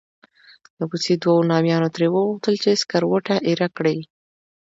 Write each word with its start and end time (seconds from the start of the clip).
د 0.77 0.79
کوڅې 0.89 1.13
دوو 1.23 1.47
نامیانو 1.51 1.89
ترې 1.95 2.07
وغوښتل 2.11 2.55
چې 2.63 2.79
سکروټه 2.81 3.35
ایره 3.47 3.67
کړي. 3.77 3.97